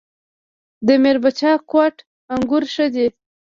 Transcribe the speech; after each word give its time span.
د 0.87 0.89
میربچه 1.03 1.51
کوټ 1.71 1.95
انګور 2.33 2.63
ښه 2.73 2.85
دي 2.93 3.07